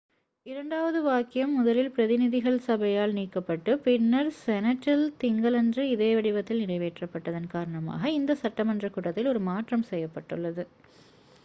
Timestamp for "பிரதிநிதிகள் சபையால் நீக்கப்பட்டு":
1.91-3.75